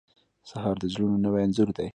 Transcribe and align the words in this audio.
سهار 0.49 0.75
د 0.79 0.85
زړونو 0.93 1.17
نوی 1.25 1.41
انځور 1.45 1.69
دی. 1.77 1.87